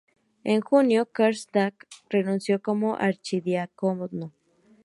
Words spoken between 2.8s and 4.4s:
archidiácono.